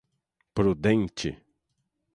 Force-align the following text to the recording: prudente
prudente 0.55 1.29